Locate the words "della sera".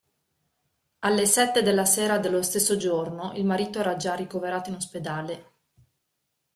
1.61-2.17